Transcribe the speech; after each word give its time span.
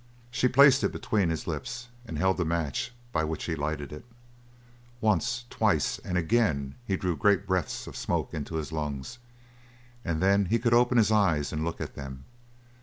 She 0.31 0.47
placed 0.47 0.83
it 0.83 0.91
between 0.91 1.29
his 1.29 1.45
lips 1.45 1.87
and 2.07 2.17
held 2.17 2.37
the 2.37 2.43
match 2.43 2.91
by 3.11 3.23
which 3.23 3.43
he 3.43 3.55
lighted 3.55 3.93
it. 3.93 4.03
Once, 4.99 5.45
twice, 5.51 5.99
and 5.99 6.17
again, 6.17 6.73
he 6.87 6.97
drew 6.97 7.15
great 7.15 7.45
breaths 7.45 7.85
of 7.85 7.95
smoke 7.95 8.33
into 8.33 8.55
his 8.55 8.71
lungs, 8.71 9.19
and 10.03 10.19
then 10.19 10.45
he 10.45 10.57
could 10.57 10.73
open 10.73 10.97
his 10.97 11.11
eyes 11.11 11.53
and 11.53 11.63
look 11.63 11.79
at 11.79 11.93
them. 11.93 12.23